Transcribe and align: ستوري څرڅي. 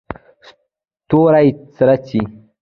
ستوري 1.03 1.49
څرڅي. 1.75 2.21